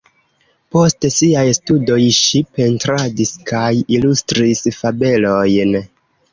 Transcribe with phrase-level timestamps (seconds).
[0.75, 5.81] Post siaj studoj ŝi pentradis kaj ilustris fabelojn.